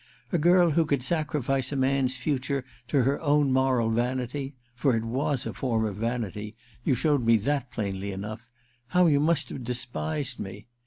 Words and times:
A 0.31 0.39
girl 0.39 0.71
who 0.71 0.85
could 0.87 1.03
sacrifice 1.03 1.71
a 1.71 1.75
man's 1.75 2.17
future 2.17 2.63
to 2.87 3.03
her 3.03 3.21
own 3.21 3.51
moral 3.51 3.91
vanity— 3.91 4.55
^for 4.81 4.97
it 4.97 5.03
was 5.03 5.45
a 5.45 5.53
form 5.53 5.85
of 5.85 5.97
vanity; 5.97 6.55
you 6.83 6.95
showed 6.95 7.23
me 7.23 7.37
that 7.37 7.71
pltunly 7.71 8.11
enough— 8.11 8.49
how 8.95 9.05
you 9.05 9.19
must 9.19 9.49
have 9.49 9.63
despised 9.63 10.39
me! 10.39 10.65